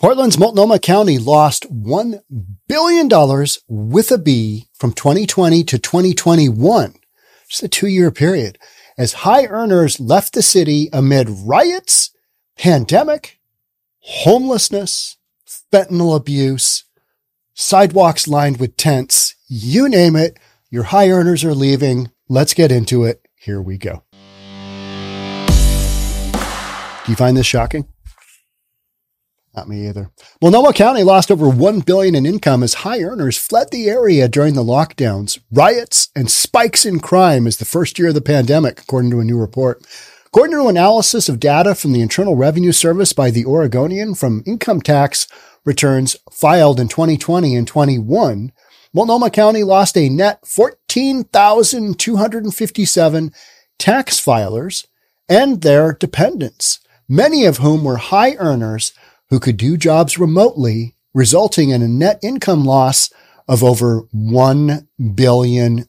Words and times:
Portland's 0.00 0.38
Multnomah 0.38 0.78
County 0.78 1.18
lost 1.18 1.70
$1 1.70 2.20
billion 2.66 3.10
with 3.68 4.10
a 4.10 4.16
B 4.16 4.66
from 4.72 4.94
2020 4.94 5.62
to 5.64 5.78
2021, 5.78 6.94
just 7.50 7.62
a 7.62 7.68
two 7.68 7.86
year 7.86 8.10
period, 8.10 8.58
as 8.96 9.12
high 9.12 9.44
earners 9.44 10.00
left 10.00 10.32
the 10.32 10.40
city 10.40 10.88
amid 10.90 11.28
riots, 11.28 12.14
pandemic, 12.56 13.40
homelessness, 13.98 15.18
fentanyl 15.70 16.16
abuse, 16.16 16.84
sidewalks 17.52 18.26
lined 18.26 18.58
with 18.58 18.78
tents, 18.78 19.34
you 19.48 19.86
name 19.86 20.16
it. 20.16 20.38
Your 20.70 20.84
high 20.84 21.10
earners 21.10 21.44
are 21.44 21.54
leaving. 21.54 22.10
Let's 22.26 22.54
get 22.54 22.72
into 22.72 23.04
it. 23.04 23.28
Here 23.34 23.60
we 23.60 23.76
go. 23.76 24.02
Do 27.04 27.12
you 27.12 27.16
find 27.16 27.36
this 27.36 27.44
shocking? 27.44 27.86
Not 29.54 29.68
me 29.68 29.86
either. 29.88 30.10
Multnomah 30.40 30.72
County 30.74 31.02
lost 31.02 31.30
over 31.30 31.48
1 31.48 31.80
billion 31.80 32.14
in 32.14 32.24
income 32.24 32.62
as 32.62 32.74
high 32.74 33.00
earners 33.00 33.36
fled 33.36 33.70
the 33.70 33.88
area 33.88 34.28
during 34.28 34.54
the 34.54 34.62
lockdowns, 34.62 35.40
riots, 35.50 36.10
and 36.14 36.30
spikes 36.30 36.86
in 36.86 37.00
crime 37.00 37.48
as 37.48 37.56
the 37.56 37.64
first 37.64 37.98
year 37.98 38.08
of 38.08 38.14
the 38.14 38.20
pandemic, 38.20 38.80
according 38.80 39.10
to 39.10 39.18
a 39.18 39.24
new 39.24 39.38
report. 39.38 39.84
According 40.26 40.56
to 40.56 40.68
analysis 40.68 41.28
of 41.28 41.40
data 41.40 41.74
from 41.74 41.90
the 41.92 42.00
Internal 42.00 42.36
Revenue 42.36 42.70
Service 42.70 43.12
by 43.12 43.32
the 43.32 43.44
Oregonian 43.44 44.14
from 44.14 44.44
income 44.46 44.80
tax 44.80 45.26
returns 45.64 46.14
filed 46.30 46.78
in 46.78 46.86
2020 46.86 47.56
and 47.56 47.66
21, 47.66 48.52
Multnomah 48.94 49.30
County 49.30 49.64
lost 49.64 49.96
a 49.96 50.08
net 50.08 50.46
14,257 50.46 53.32
tax 53.78 54.24
filers 54.24 54.86
and 55.28 55.62
their 55.62 55.92
dependents, 55.92 56.78
many 57.08 57.44
of 57.44 57.56
whom 57.58 57.82
were 57.82 57.96
high 57.96 58.36
earners 58.36 58.92
who 59.30 59.40
could 59.40 59.56
do 59.56 59.76
jobs 59.76 60.18
remotely, 60.18 60.94
resulting 61.14 61.70
in 61.70 61.82
a 61.82 61.88
net 61.88 62.18
income 62.22 62.64
loss 62.64 63.10
of 63.48 63.64
over 63.64 64.02
$1 64.14 64.86
billion. 65.14 65.86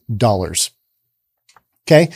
Okay. 1.86 2.08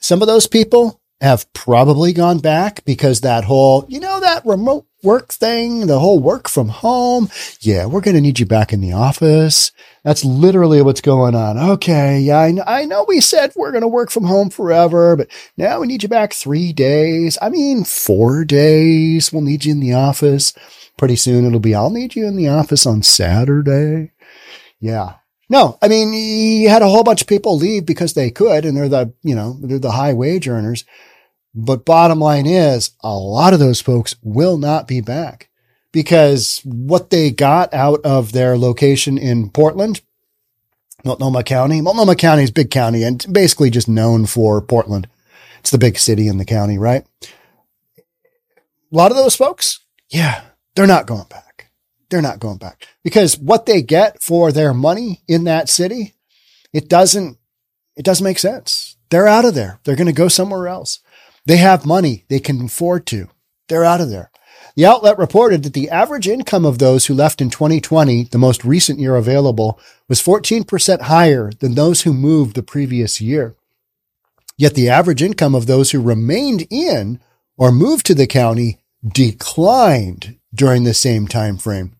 Some 0.00 0.22
of 0.22 0.28
those 0.28 0.46
people 0.46 1.00
have 1.20 1.50
probably 1.52 2.12
gone 2.12 2.38
back 2.38 2.84
because 2.84 3.20
that 3.20 3.44
whole, 3.44 3.84
you 3.88 4.00
know, 4.00 4.20
that 4.20 4.44
remote 4.44 4.86
work 5.02 5.32
thing, 5.32 5.86
the 5.86 5.98
whole 5.98 6.20
work 6.20 6.48
from 6.48 6.68
home. 6.68 7.28
Yeah, 7.60 7.86
we're 7.86 8.00
going 8.00 8.14
to 8.14 8.20
need 8.20 8.38
you 8.38 8.46
back 8.46 8.72
in 8.72 8.80
the 8.80 8.92
office. 8.92 9.72
That's 10.04 10.24
literally 10.24 10.82
what's 10.82 11.00
going 11.00 11.34
on. 11.34 11.58
Okay. 11.58 12.20
Yeah. 12.20 12.40
I, 12.40 12.50
know, 12.52 12.64
I 12.66 12.84
know 12.84 13.04
we 13.06 13.20
said 13.20 13.52
we're 13.54 13.70
going 13.70 13.82
to 13.82 13.88
work 13.88 14.10
from 14.10 14.24
home 14.24 14.50
forever, 14.50 15.16
but 15.16 15.28
now 15.56 15.80
we 15.80 15.86
need 15.86 16.02
you 16.02 16.08
back 16.08 16.32
three 16.32 16.72
days. 16.72 17.38
I 17.40 17.48
mean, 17.48 17.84
four 17.84 18.44
days. 18.44 19.32
We'll 19.32 19.42
need 19.42 19.64
you 19.64 19.72
in 19.72 19.80
the 19.80 19.94
office 19.94 20.54
pretty 20.96 21.16
soon. 21.16 21.44
It'll 21.44 21.60
be, 21.60 21.74
I'll 21.74 21.90
need 21.90 22.16
you 22.16 22.26
in 22.26 22.36
the 22.36 22.48
office 22.48 22.86
on 22.86 23.02
Saturday. 23.02 24.12
Yeah. 24.80 25.14
No, 25.48 25.78
I 25.82 25.88
mean, 25.88 26.14
you 26.14 26.70
had 26.70 26.80
a 26.80 26.88
whole 26.88 27.04
bunch 27.04 27.20
of 27.20 27.28
people 27.28 27.58
leave 27.58 27.84
because 27.84 28.14
they 28.14 28.30
could, 28.30 28.64
and 28.64 28.74
they're 28.74 28.88
the, 28.88 29.12
you 29.22 29.34
know, 29.34 29.58
they're 29.60 29.78
the 29.78 29.90
high 29.90 30.14
wage 30.14 30.48
earners. 30.48 30.84
But 31.54 31.84
bottom 31.84 32.18
line 32.18 32.46
is 32.46 32.92
a 33.02 33.14
lot 33.14 33.52
of 33.52 33.58
those 33.58 33.80
folks 33.80 34.14
will 34.22 34.56
not 34.56 34.88
be 34.88 35.00
back 35.00 35.50
because 35.92 36.60
what 36.64 37.10
they 37.10 37.30
got 37.30 37.72
out 37.74 38.00
of 38.04 38.32
their 38.32 38.56
location 38.56 39.18
in 39.18 39.50
Portland, 39.50 40.00
Multnomah 41.04 41.42
County, 41.44 41.80
Multnomah 41.82 42.16
County 42.16 42.44
is 42.44 42.50
big 42.50 42.70
county 42.70 43.02
and 43.02 43.24
basically 43.30 43.68
just 43.70 43.88
known 43.88 44.24
for 44.24 44.60
Portland. 44.62 45.08
It's 45.60 45.70
the 45.70 45.78
big 45.78 45.98
city 45.98 46.26
in 46.26 46.38
the 46.38 46.44
county, 46.44 46.78
right? 46.78 47.04
A 47.22 48.96
lot 48.96 49.10
of 49.10 49.16
those 49.16 49.36
folks, 49.36 49.80
yeah, 50.08 50.42
they're 50.74 50.86
not 50.86 51.06
going 51.06 51.26
back. 51.28 51.70
They're 52.08 52.22
not 52.22 52.40
going 52.40 52.58
back 52.58 52.86
because 53.04 53.38
what 53.38 53.66
they 53.66 53.80
get 53.80 54.22
for 54.22 54.52
their 54.52 54.74
money 54.74 55.22
in 55.28 55.44
that 55.44 55.68
city, 55.68 56.14
it 56.72 56.88
doesn't, 56.88 57.38
it 57.96 58.04
doesn't 58.04 58.24
make 58.24 58.38
sense. 58.38 58.96
They're 59.10 59.28
out 59.28 59.44
of 59.44 59.54
there. 59.54 59.78
They're 59.84 59.96
going 59.96 60.06
to 60.06 60.12
go 60.12 60.28
somewhere 60.28 60.68
else. 60.68 61.00
They 61.46 61.56
have 61.56 61.86
money 61.86 62.24
they 62.28 62.40
can 62.40 62.64
afford 62.64 63.06
to. 63.06 63.28
They're 63.68 63.84
out 63.84 64.00
of 64.00 64.10
there. 64.10 64.30
The 64.76 64.86
outlet 64.86 65.18
reported 65.18 65.62
that 65.64 65.74
the 65.74 65.90
average 65.90 66.28
income 66.28 66.64
of 66.64 66.78
those 66.78 67.06
who 67.06 67.14
left 67.14 67.40
in 67.40 67.50
2020, 67.50 68.24
the 68.24 68.38
most 68.38 68.64
recent 68.64 68.98
year 68.98 69.16
available, 69.16 69.78
was 70.08 70.22
14% 70.22 71.02
higher 71.02 71.50
than 71.60 71.74
those 71.74 72.02
who 72.02 72.14
moved 72.14 72.54
the 72.54 72.62
previous 72.62 73.20
year. 73.20 73.54
Yet 74.56 74.74
the 74.74 74.88
average 74.88 75.22
income 75.22 75.54
of 75.54 75.66
those 75.66 75.90
who 75.90 76.00
remained 76.00 76.66
in 76.70 77.20
or 77.56 77.72
moved 77.72 78.06
to 78.06 78.14
the 78.14 78.26
county 78.26 78.78
declined 79.06 80.38
during 80.54 80.84
the 80.84 80.94
same 80.94 81.26
time 81.26 81.58
frame. 81.58 81.96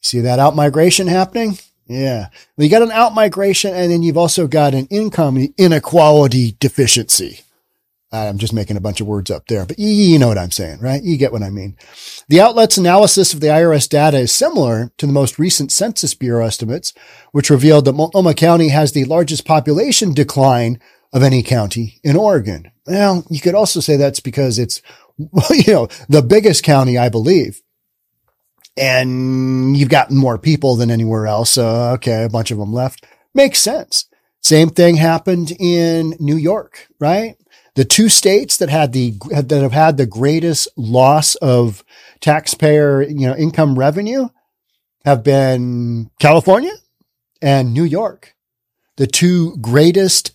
See 0.00 0.20
that 0.20 0.38
outmigration 0.38 1.08
happening? 1.08 1.58
Yeah. 1.86 2.28
Well, 2.56 2.64
you 2.64 2.70
got 2.70 2.82
an 2.82 2.90
outmigration 2.90 3.72
and 3.72 3.90
then 3.90 4.02
you've 4.02 4.18
also 4.18 4.46
got 4.46 4.74
an 4.74 4.86
income 4.86 5.52
inequality 5.56 6.56
deficiency. 6.60 7.40
I'm 8.10 8.38
just 8.38 8.54
making 8.54 8.78
a 8.78 8.80
bunch 8.80 9.00
of 9.00 9.06
words 9.06 9.30
up 9.30 9.46
there, 9.48 9.66
but 9.66 9.78
you 9.78 10.18
know 10.18 10.28
what 10.28 10.38
I'm 10.38 10.50
saying, 10.50 10.80
right? 10.80 11.02
You 11.02 11.18
get 11.18 11.32
what 11.32 11.42
I 11.42 11.50
mean. 11.50 11.76
The 12.28 12.40
outlet's 12.40 12.78
analysis 12.78 13.34
of 13.34 13.40
the 13.40 13.48
IRS 13.48 13.86
data 13.88 14.18
is 14.18 14.32
similar 14.32 14.92
to 14.96 15.06
the 15.06 15.12
most 15.12 15.38
recent 15.38 15.72
Census 15.72 16.14
Bureau 16.14 16.46
estimates, 16.46 16.94
which 17.32 17.50
revealed 17.50 17.84
that 17.84 17.92
Multnomah 17.92 18.34
County 18.34 18.68
has 18.68 18.92
the 18.92 19.04
largest 19.04 19.44
population 19.44 20.14
decline 20.14 20.80
of 21.12 21.22
any 21.22 21.42
county 21.42 22.00
in 22.02 22.16
Oregon. 22.16 22.70
Well, 22.86 23.24
you 23.28 23.40
could 23.40 23.54
also 23.54 23.80
say 23.80 23.96
that's 23.96 24.20
because 24.20 24.58
it's, 24.58 24.80
you 25.50 25.72
know, 25.72 25.88
the 26.08 26.22
biggest 26.22 26.64
county, 26.64 26.96
I 26.96 27.10
believe. 27.10 27.60
And 28.78 29.76
you've 29.76 29.88
got 29.88 30.10
more 30.10 30.38
people 30.38 30.76
than 30.76 30.90
anywhere 30.90 31.26
else. 31.26 31.50
So, 31.50 31.66
okay, 31.94 32.24
a 32.24 32.28
bunch 32.28 32.50
of 32.50 32.58
them 32.58 32.72
left. 32.72 33.04
Makes 33.34 33.58
sense. 33.58 34.06
Same 34.40 34.70
thing 34.70 34.96
happened 34.96 35.52
in 35.58 36.14
New 36.20 36.36
York, 36.36 36.86
right? 37.00 37.36
The 37.78 37.84
two 37.84 38.08
states 38.08 38.56
that 38.56 38.70
had 38.70 38.92
the 38.92 39.14
that 39.30 39.62
have 39.62 39.70
had 39.70 39.96
the 39.98 40.04
greatest 40.04 40.66
loss 40.76 41.36
of 41.36 41.84
taxpayer, 42.18 43.02
you 43.02 43.28
know, 43.28 43.36
income 43.36 43.78
revenue 43.78 44.30
have 45.04 45.22
been 45.22 46.10
California 46.18 46.72
and 47.40 47.72
New 47.72 47.84
York. 47.84 48.34
The 48.96 49.06
two 49.06 49.56
greatest 49.58 50.34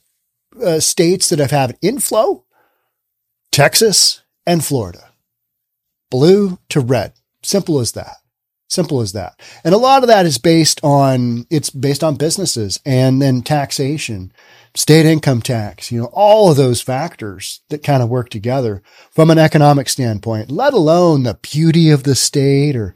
uh, 0.64 0.80
states 0.80 1.28
that 1.28 1.40
have 1.40 1.52
had 1.52 1.78
inflow, 1.81 2.46
Texas 3.52 4.22
and 4.48 4.64
Florida. 4.64 5.12
Blue 6.10 6.60
to 6.70 6.80
red. 6.80 7.12
Simple 7.42 7.81
as 7.81 7.92
that. 7.92 8.22
Simple 8.73 9.01
as 9.01 9.13
that. 9.13 9.39
And 9.63 9.75
a 9.75 9.78
lot 9.78 10.01
of 10.01 10.07
that 10.07 10.25
is 10.25 10.39
based 10.39 10.79
on, 10.84 11.45
it's 11.51 11.69
based 11.69 12.03
on 12.03 12.16
businesses 12.16 12.79
and 12.84 13.22
then 13.22 13.44
taxation 13.44 14.34
state 14.75 15.06
income 15.06 15.44
tax, 15.44 15.91
you 15.91 16.01
know, 16.01 16.09
all 16.11 16.50
of 16.50 16.57
those 16.57 16.81
factors 16.81 17.62
that 17.69 17.83
kind 17.83 18.01
of 18.01 18.09
work 18.09 18.29
together 18.29 18.81
from 19.12 19.29
an 19.29 19.38
economic 19.38 19.88
standpoint, 19.88 20.50
let 20.50 20.73
alone 20.73 21.22
the 21.22 21.35
beauty 21.35 21.91
of 21.91 22.01
the 22.01 22.16
state 22.16 22.75
or 22.75 22.95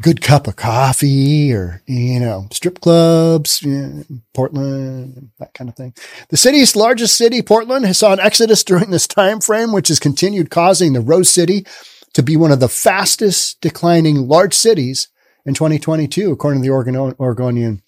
good 0.00 0.22
cup 0.22 0.46
of 0.46 0.56
coffee 0.56 1.52
or, 1.52 1.82
you 1.84 2.18
know, 2.18 2.48
strip 2.50 2.80
clubs, 2.80 3.60
you 3.60 3.70
know, 3.70 4.04
Portland, 4.32 5.30
that 5.38 5.52
kind 5.52 5.68
of 5.68 5.76
thing. 5.76 5.92
The 6.30 6.38
city's 6.38 6.74
largest 6.74 7.14
city, 7.14 7.42
Portland, 7.42 7.84
has 7.84 7.98
saw 7.98 8.14
an 8.14 8.20
exodus 8.20 8.64
during 8.70 8.90
this 8.90 9.06
time 9.06 9.40
frame, 9.40 9.72
which 9.72 9.88
has 9.88 9.98
continued 9.98 10.50
causing 10.50 10.94
the 10.94 11.02
Rose 11.02 11.28
City 11.28 11.66
to 12.14 12.22
be 12.22 12.36
one 12.36 12.52
of 12.52 12.60
the 12.60 12.68
fastest 12.68 13.60
declining 13.60 14.28
large 14.28 14.54
cities 14.54 15.08
in 15.44 15.54
2022, 15.54 16.32
according 16.32 16.60
to 16.60 16.66
the 16.66 16.72
Oregon, 16.72 16.96
Oregonian 16.96 17.82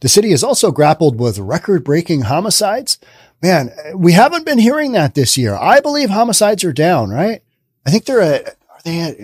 the 0.00 0.08
city 0.08 0.30
has 0.30 0.42
also 0.42 0.70
grappled 0.70 1.18
with 1.18 1.38
record 1.38 1.84
breaking 1.84 2.22
homicides. 2.22 2.98
Man, 3.42 3.70
we 3.94 4.12
haven't 4.12 4.46
been 4.46 4.58
hearing 4.58 4.92
that 4.92 5.14
this 5.14 5.36
year. 5.36 5.54
I 5.54 5.80
believe 5.80 6.10
homicides 6.10 6.64
are 6.64 6.72
down, 6.72 7.10
right? 7.10 7.42
I 7.86 7.90
think 7.90 8.04
they're 8.04 8.20
at, 8.20 8.48
are 8.48 8.80
they 8.84 9.00
at 9.00 9.16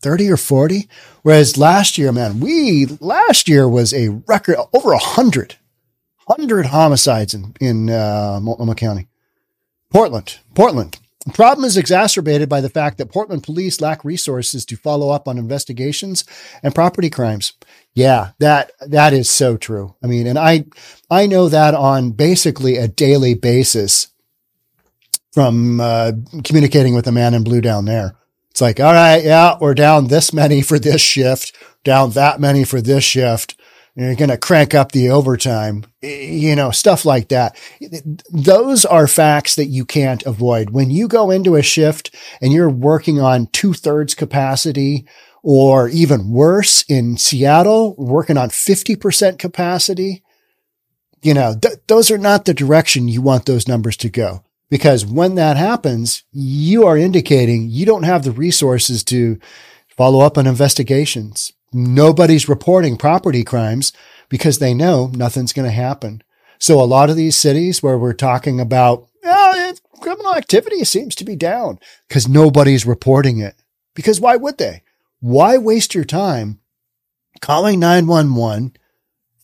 30 0.00 0.30
or 0.30 0.36
40? 0.36 0.88
Whereas 1.22 1.56
last 1.56 1.98
year, 1.98 2.12
man, 2.12 2.40
we, 2.40 2.86
last 3.00 3.48
year 3.48 3.68
was 3.68 3.92
a 3.92 4.08
record 4.08 4.56
over 4.72 4.92
a 4.92 4.98
hundred, 4.98 5.56
hundred 6.28 6.66
homicides 6.66 7.34
in, 7.34 7.54
in, 7.60 7.90
uh, 7.90 8.38
Multnomah 8.42 8.76
County. 8.76 9.08
Portland, 9.90 10.38
Portland. 10.54 10.98
The 11.26 11.32
problem 11.32 11.64
is 11.64 11.76
exacerbated 11.76 12.48
by 12.48 12.60
the 12.60 12.70
fact 12.70 12.98
that 12.98 13.10
Portland 13.10 13.42
police 13.42 13.80
lack 13.80 14.04
resources 14.04 14.64
to 14.66 14.76
follow 14.76 15.10
up 15.10 15.26
on 15.26 15.38
investigations 15.38 16.24
and 16.62 16.74
property 16.74 17.10
crimes. 17.10 17.54
Yeah, 17.94 18.30
that 18.38 18.70
that 18.86 19.12
is 19.12 19.28
so 19.28 19.56
true. 19.56 19.96
I 20.02 20.06
mean, 20.06 20.28
and 20.28 20.38
I 20.38 20.66
I 21.10 21.26
know 21.26 21.48
that 21.48 21.74
on 21.74 22.12
basically 22.12 22.76
a 22.76 22.86
daily 22.86 23.34
basis 23.34 24.08
from 25.32 25.80
uh, 25.80 26.12
communicating 26.44 26.94
with 26.94 27.06
the 27.06 27.12
man 27.12 27.34
in 27.34 27.42
blue 27.42 27.60
down 27.60 27.86
there. 27.86 28.16
It's 28.50 28.60
like, 28.60 28.78
all 28.80 28.92
right, 28.92 29.22
yeah, 29.22 29.56
we're 29.60 29.74
down 29.74 30.06
this 30.06 30.32
many 30.32 30.62
for 30.62 30.78
this 30.78 31.02
shift, 31.02 31.54
down 31.84 32.12
that 32.12 32.40
many 32.40 32.64
for 32.64 32.80
this 32.80 33.04
shift. 33.04 33.60
You're 33.96 34.14
going 34.14 34.28
to 34.28 34.36
crank 34.36 34.74
up 34.74 34.92
the 34.92 35.08
overtime, 35.08 35.84
you 36.02 36.54
know, 36.54 36.70
stuff 36.70 37.06
like 37.06 37.28
that. 37.28 37.58
Those 38.30 38.84
are 38.84 39.06
facts 39.06 39.56
that 39.56 39.66
you 39.66 39.86
can't 39.86 40.22
avoid. 40.26 40.70
When 40.70 40.90
you 40.90 41.08
go 41.08 41.30
into 41.30 41.56
a 41.56 41.62
shift 41.62 42.14
and 42.42 42.52
you're 42.52 42.68
working 42.68 43.20
on 43.20 43.46
two 43.48 43.72
thirds 43.72 44.14
capacity 44.14 45.06
or 45.48 45.88
even 45.88 46.28
worse 46.30 46.84
in 46.88 47.16
Seattle, 47.16 47.94
working 47.96 48.36
on 48.36 48.48
50% 48.48 49.38
capacity. 49.38 50.24
You 51.22 51.34
know, 51.34 51.54
th- 51.54 51.78
those 51.86 52.10
are 52.10 52.18
not 52.18 52.46
the 52.46 52.52
direction 52.52 53.06
you 53.06 53.22
want 53.22 53.46
those 53.46 53.68
numbers 53.68 53.96
to 53.98 54.08
go. 54.08 54.44
Because 54.70 55.06
when 55.06 55.36
that 55.36 55.56
happens, 55.56 56.24
you 56.32 56.84
are 56.84 56.98
indicating 56.98 57.68
you 57.70 57.86
don't 57.86 58.02
have 58.02 58.24
the 58.24 58.32
resources 58.32 59.04
to 59.04 59.38
follow 59.96 60.18
up 60.18 60.36
on 60.36 60.48
investigations. 60.48 61.52
Nobody's 61.78 62.48
reporting 62.48 62.96
property 62.96 63.44
crimes 63.44 63.92
because 64.30 64.58
they 64.58 64.72
know 64.72 65.08
nothing's 65.08 65.52
going 65.52 65.68
to 65.68 65.74
happen. 65.74 66.22
So 66.58 66.80
a 66.80 66.84
lot 66.84 67.10
of 67.10 67.16
these 67.16 67.36
cities 67.36 67.82
where 67.82 67.98
we're 67.98 68.14
talking 68.14 68.58
about, 68.58 69.06
oh, 69.22 69.74
criminal 70.00 70.34
activity 70.34 70.84
seems 70.84 71.14
to 71.16 71.24
be 71.24 71.36
down 71.36 71.78
because 72.08 72.26
nobody's 72.26 72.86
reporting 72.86 73.40
it. 73.40 73.56
Because 73.94 74.18
why 74.22 74.36
would 74.36 74.56
they? 74.56 74.84
Why 75.20 75.58
waste 75.58 75.94
your 75.94 76.04
time 76.04 76.60
calling 77.42 77.78
911, 77.78 78.74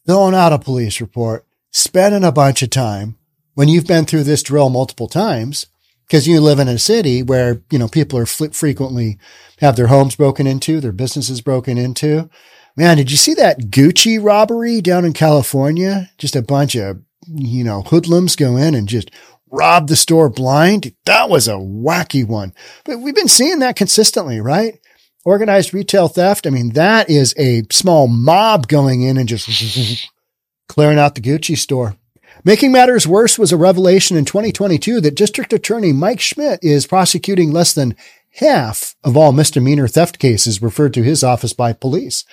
filling 0.07 0.35
out 0.35 0.55
a 0.55 0.59
police 0.59 1.03
report, 1.03 1.47
spending 1.71 2.25
a 2.25 2.33
bunch 2.33 2.63
of 2.63 2.71
time 2.71 3.19
when 3.53 3.69
you've 3.69 3.87
been 3.87 4.07
through 4.07 4.25
this 4.25 4.43
drill 4.43 4.71
multiple 4.71 5.07
times 5.07 5.67
because 6.13 6.29
you 6.29 6.43
live 6.43 6.59
in 6.59 6.69
a 6.69 6.79
city 6.79 7.23
where, 7.23 7.63
you 7.71 7.79
know, 7.79 7.89
people 7.89 8.19
are 8.19 8.27
fl- 8.27 8.49
frequently 8.53 9.19
have 9.61 9.77
their 9.77 9.87
homes 9.87 10.15
broken 10.15 10.47
into, 10.47 10.79
their 10.79 10.93
businesses 10.93 11.41
broken 11.41 11.79
into. 11.79 12.29
Man, 12.77 12.99
did 12.99 13.11
you 13.11 13.17
see 13.17 13.33
that 13.33 13.71
Gucci 13.71 14.23
robbery 14.23 14.83
down 14.83 15.07
in 15.07 15.15
California? 15.15 16.11
Just 16.19 16.37
a 16.37 16.43
bunch 16.43 16.75
of, 16.75 17.01
you 17.27 17.65
know, 17.65 17.81
hoodlums 17.81 18.37
go 18.37 18.59
in 18.59 18.75
and 18.75 18.91
just 18.91 19.11
rob 19.51 19.89
the 19.89 19.97
store 19.97 20.29
blind. 20.29 20.95
That 21.07 21.31
was 21.31 21.49
a 21.49 21.53
wacky 21.53 22.27
one. 22.27 22.53
But 22.85 23.01
we've 23.01 23.15
been 23.15 23.27
seeing 23.27 23.61
that 23.61 23.77
consistently, 23.77 24.39
right? 24.39 24.79
Organized 25.25 25.73
retail 25.73 26.09
theft. 26.09 26.47
I 26.47 26.51
mean, 26.51 26.75
that 26.75 27.09
is 27.09 27.35
a 27.39 27.63
small 27.73 28.07
mob 28.07 28.69
going 28.69 29.01
in 29.01 29.17
and 29.17 29.27
just 29.27 30.07
clearing 30.69 30.99
out 30.99 31.15
the 31.15 31.23
Gucci 31.23 31.57
store. 31.57 31.97
Making 32.45 32.73
matters 32.73 33.07
worse 33.07 33.39
was 33.39 33.53
a 33.53 33.57
revelation 33.57 34.17
in 34.17 34.25
2022 34.25 35.01
that 35.01 35.15
District 35.15 35.53
Attorney 35.53 35.93
Mike 35.93 36.21
Schmidt 36.21 36.59
is 36.63 36.89
prosecuting 36.89 37.53
less 37.53 37.73
than 37.73 37.95
half 38.37 38.97
of 39.05 39.17
all 39.17 39.31
misdemeanor 39.31 39.87
theft 39.87 40.19
cases 40.19 40.61
referred 40.61 40.93
to 40.95 41.05
his 41.05 41.23
office 41.23 41.53
by 41.53 41.73
police. 41.73 42.25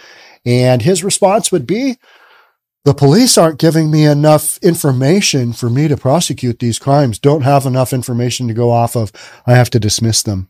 And 0.46 0.82
his 0.82 1.04
response 1.04 1.52
would 1.52 1.68
be, 1.68 1.98
the 2.86 2.94
police 2.94 3.38
aren't 3.38 3.60
giving 3.60 3.92
me 3.92 4.06
enough 4.06 4.58
information 4.60 5.54
for 5.54 5.70
me 5.70 5.88
to 5.88 5.98
prosecute 5.98 6.58
these 6.58 6.80
crimes, 6.80 7.20
don't 7.20 7.42
have 7.42 7.68
enough 7.68 7.94
information 7.94 8.48
to 8.48 8.54
go 8.54 8.72
off 8.72 8.96
of. 8.96 9.12
I 9.46 9.54
have 9.54 9.70
to 9.72 9.80
dismiss 9.80 10.24
them. 10.24 10.48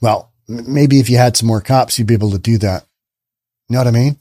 Well, 0.00 0.32
maybe 0.48 0.98
if 0.98 1.10
you 1.10 1.18
had 1.18 1.36
some 1.36 1.48
more 1.48 1.60
cops, 1.60 1.98
you'd 1.98 2.08
be 2.08 2.14
able 2.14 2.30
to 2.30 2.38
do 2.38 2.56
that. 2.58 2.86
You 3.68 3.74
know 3.74 3.80
what 3.80 3.88
I 3.88 3.90
mean? 3.90 4.18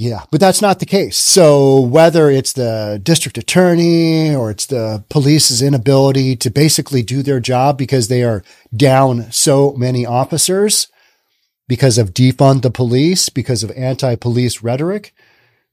Yeah, 0.00 0.24
but 0.30 0.40
that's 0.40 0.62
not 0.62 0.78
the 0.78 0.86
case. 0.86 1.18
So 1.18 1.78
whether 1.78 2.30
it's 2.30 2.54
the 2.54 2.98
district 3.02 3.36
attorney 3.36 4.34
or 4.34 4.50
it's 4.50 4.64
the 4.64 5.04
police's 5.10 5.60
inability 5.60 6.36
to 6.36 6.48
basically 6.50 7.02
do 7.02 7.22
their 7.22 7.38
job 7.38 7.76
because 7.76 8.08
they 8.08 8.24
are 8.24 8.42
down 8.74 9.30
so 9.30 9.74
many 9.74 10.06
officers 10.06 10.88
because 11.68 11.98
of 11.98 12.14
defund 12.14 12.62
the 12.62 12.70
police, 12.70 13.28
because 13.28 13.62
of 13.62 13.70
anti-police 13.72 14.62
rhetoric, 14.62 15.12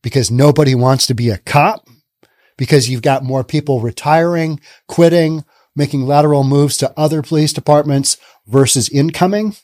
because 0.03 0.29
nobody 0.29 0.75
wants 0.75 1.07
to 1.07 1.13
be 1.13 1.29
a 1.29 1.37
cop, 1.37 1.87
because 2.57 2.89
you've 2.89 3.01
got 3.01 3.23
more 3.23 3.45
people 3.45 3.79
retiring, 3.79 4.59
quitting, 4.89 5.45
making 5.73 6.05
lateral 6.05 6.43
moves 6.43 6.75
to 6.75 6.93
other 6.99 7.21
police 7.21 7.53
departments 7.53 8.17
versus 8.45 8.89
incoming. 8.89 9.55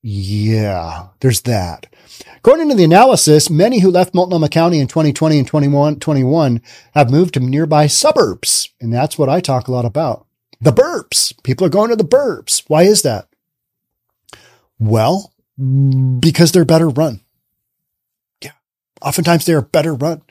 Yeah, 0.00 1.08
there's 1.20 1.42
that. 1.42 1.88
According 2.36 2.68
to 2.68 2.74
the 2.74 2.84
analysis, 2.84 3.50
many 3.50 3.80
who 3.80 3.90
left 3.90 4.14
Multnomah 4.14 4.48
County 4.48 4.78
in 4.78 4.88
2020 4.88 5.38
and 5.38 5.46
2021 5.46 6.62
have 6.94 7.10
moved 7.10 7.34
to 7.34 7.40
nearby 7.40 7.86
suburbs. 7.86 8.70
And 8.80 8.92
that's 8.92 9.18
what 9.18 9.28
I 9.28 9.40
talk 9.40 9.68
a 9.68 9.72
lot 9.72 9.84
about. 9.84 10.26
The 10.60 10.72
burbs. 10.72 11.32
People 11.42 11.66
are 11.66 11.70
going 11.70 11.90
to 11.90 11.96
the 11.96 12.04
burbs. 12.04 12.64
Why 12.68 12.82
is 12.82 13.02
that? 13.02 13.28
Well, 14.78 15.32
because 15.56 16.52
they're 16.52 16.64
better 16.64 16.88
run. 16.88 17.20
Yeah. 18.42 18.52
Oftentimes 19.02 19.44
they're 19.44 19.62
better 19.62 19.94
run. 19.94 20.22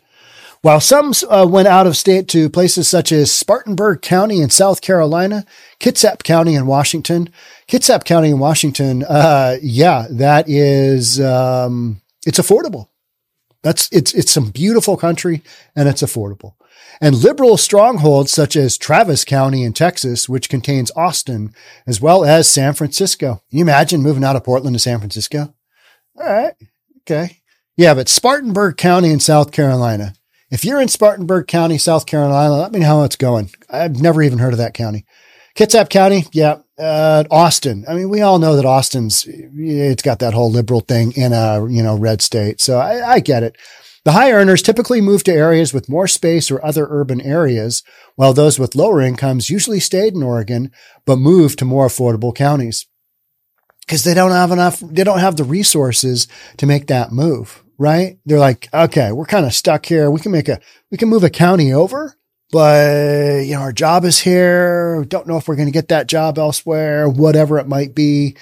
While 0.67 0.81
some 0.81 1.13
uh, 1.29 1.47
went 1.49 1.69
out 1.69 1.87
of 1.87 1.95
state 1.95 2.27
to 2.27 2.49
places 2.49 2.89
such 2.89 3.13
as 3.13 3.31
Spartanburg 3.31 4.01
County 4.01 4.41
in 4.41 4.49
South 4.49 4.81
Carolina, 4.81 5.45
Kitsap 5.79 6.23
County 6.23 6.55
in 6.55 6.65
Washington, 6.65 7.29
Kitsap 7.69 8.03
County 8.03 8.31
in 8.31 8.39
Washington, 8.39 9.03
uh, 9.03 9.55
yeah, 9.61 10.07
that 10.09 10.49
is, 10.49 11.21
um, 11.21 12.01
it's 12.25 12.37
affordable. 12.37 12.89
That's, 13.63 13.87
it's, 13.93 14.13
it's 14.13 14.29
some 14.29 14.49
beautiful 14.49 14.97
country 14.97 15.41
and 15.73 15.87
it's 15.87 16.03
affordable. 16.03 16.55
And 16.99 17.15
liberal 17.15 17.55
strongholds 17.55 18.33
such 18.33 18.57
as 18.57 18.77
Travis 18.77 19.23
County 19.23 19.63
in 19.63 19.71
Texas, 19.71 20.27
which 20.27 20.49
contains 20.49 20.91
Austin, 20.97 21.53
as 21.87 22.01
well 22.01 22.25
as 22.25 22.49
San 22.49 22.73
Francisco. 22.73 23.41
Can 23.49 23.59
you 23.59 23.63
imagine 23.63 24.01
moving 24.01 24.25
out 24.25 24.35
of 24.35 24.43
Portland 24.43 24.75
to 24.75 24.79
San 24.81 24.99
Francisco? 24.99 25.53
All 26.19 26.25
right. 26.25 26.55
Okay. 27.03 27.37
Yeah, 27.77 27.93
but 27.93 28.09
Spartanburg 28.09 28.75
County 28.75 29.11
in 29.11 29.21
South 29.21 29.53
Carolina, 29.53 30.13
if 30.49 30.63
you're 30.63 30.81
in 30.81 30.87
Spartanburg 30.87 31.47
County, 31.47 31.77
South 31.77 32.05
Carolina, 32.05 32.55
let 32.55 32.71
me 32.71 32.79
know 32.79 32.85
how 32.85 33.03
it's 33.03 33.15
going. 33.15 33.49
I've 33.69 33.99
never 34.01 34.21
even 34.21 34.39
heard 34.39 34.53
of 34.53 34.59
that 34.59 34.73
county. 34.73 35.05
Kitsap 35.55 35.89
County, 35.89 36.25
yeah. 36.31 36.59
Uh, 36.77 37.23
Austin. 37.31 37.83
I 37.89 37.95
mean, 37.95 38.09
we 38.09 38.21
all 38.21 38.37
know 38.37 38.55
that 38.55 38.65
Austin's, 38.65 39.25
it's 39.27 40.03
got 40.03 40.19
that 40.19 40.35
whole 40.35 40.51
liberal 40.51 40.81
thing 40.81 41.11
in 41.13 41.33
a, 41.33 41.67
you 41.67 41.81
know, 41.81 41.97
red 41.97 42.21
state. 42.21 42.61
So 42.61 42.77
I, 42.77 43.13
I 43.13 43.19
get 43.19 43.41
it. 43.41 43.57
The 44.05 44.11
high 44.11 44.31
earners 44.31 44.61
typically 44.61 45.01
move 45.01 45.23
to 45.23 45.33
areas 45.33 45.73
with 45.73 45.89
more 45.89 46.07
space 46.07 46.51
or 46.51 46.63
other 46.63 46.87
urban 46.89 47.19
areas, 47.19 47.83
while 48.15 48.31
those 48.31 48.59
with 48.59 48.75
lower 48.75 49.01
incomes 49.01 49.49
usually 49.49 49.79
stayed 49.79 50.13
in 50.13 50.21
Oregon, 50.21 50.71
but 51.05 51.17
moved 51.17 51.59
to 51.59 51.65
more 51.65 51.87
affordable 51.87 52.33
counties. 52.33 52.85
Cause 53.87 54.03
they 54.03 54.13
don't 54.13 54.31
have 54.31 54.51
enough, 54.51 54.79
they 54.81 55.03
don't 55.03 55.19
have 55.19 55.37
the 55.37 55.43
resources 55.43 56.27
to 56.57 56.65
make 56.65 56.87
that 56.87 57.11
move 57.11 57.63
right? 57.77 58.17
They're 58.25 58.39
like, 58.39 58.69
okay, 58.73 59.11
we're 59.11 59.25
kind 59.25 59.45
of 59.45 59.53
stuck 59.53 59.85
here. 59.85 60.09
We 60.09 60.19
can 60.19 60.31
make 60.31 60.49
a, 60.49 60.59
we 60.91 60.97
can 60.97 61.09
move 61.09 61.23
a 61.23 61.29
county 61.29 61.73
over, 61.73 62.15
but 62.51 63.45
you 63.45 63.53
know, 63.53 63.61
our 63.61 63.73
job 63.73 64.03
is 64.05 64.19
here. 64.19 65.05
Don't 65.07 65.27
know 65.27 65.37
if 65.37 65.47
we're 65.47 65.55
going 65.55 65.67
to 65.67 65.71
get 65.71 65.89
that 65.89 66.07
job 66.07 66.37
elsewhere, 66.37 67.07
whatever 67.07 67.59
it 67.59 67.67
might 67.67 67.93
be. 67.93 68.35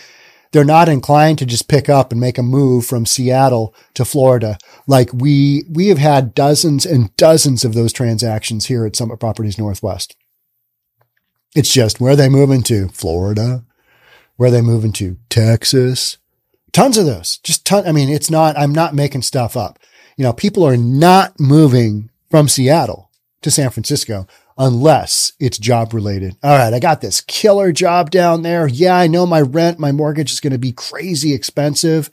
They're 0.52 0.64
not 0.64 0.88
inclined 0.88 1.38
to 1.40 1.46
just 1.46 1.68
pick 1.68 1.90
up 1.90 2.12
and 2.14 2.22
make 2.22 2.38
a 2.38 2.44
move 2.44 2.86
from 2.86 3.06
Seattle 3.06 3.76
to 3.94 4.06
Florida. 4.06 4.58
Like 4.88 5.12
we, 5.12 5.66
we 5.70 5.88
have 5.88 5.98
had 5.98 6.34
dozens 6.34 6.86
and 6.86 7.14
dozens 7.18 7.66
of 7.66 7.74
those 7.74 7.92
transactions 7.92 8.68
here 8.68 8.86
at 8.86 8.96
Summit 8.96 9.20
Properties 9.20 9.58
Northwest. 9.58 10.16
It's 11.56 11.74
just 11.74 12.00
where 12.00 12.16
they 12.16 12.30
moving 12.30 12.64
to 12.64 12.88
Florida, 12.90 13.66
where 14.38 14.52
they 14.52 14.62
moving 14.62 14.94
to 14.94 15.18
Texas, 15.30 16.20
Tons 16.76 16.98
of 16.98 17.06
those. 17.06 17.38
Just 17.38 17.66
ton. 17.66 17.88
I 17.88 17.94
mean, 17.94 18.10
it's 18.10 18.30
not, 18.30 18.58
I'm 18.58 18.74
not 18.74 18.94
making 18.94 19.22
stuff 19.22 19.56
up. 19.56 19.80
You 20.18 20.24
know, 20.24 20.34
people 20.34 20.68
are 20.68 20.76
not 20.76 21.40
moving 21.40 22.10
from 22.30 22.50
Seattle 22.50 23.10
to 23.44 23.50
San 23.50 23.70
Francisco 23.70 24.28
unless 24.58 25.32
it's 25.40 25.58
job 25.58 25.94
related. 25.94 26.36
All 26.44 26.58
right. 26.58 26.74
I 26.74 26.80
got 26.80 27.00
this 27.00 27.22
killer 27.22 27.72
job 27.72 28.12
down 28.12 28.42
there. 28.42 28.68
Yeah. 28.68 28.98
I 28.98 29.08
know 29.08 29.26
my 29.26 29.40
rent, 29.40 29.80
my 29.80 29.94
mortgage 29.94 30.34
is 30.34 30.42
going 30.42 30.52
to 30.52 30.60
be 30.60 30.74
crazy 30.74 31.34
expensive, 31.34 32.10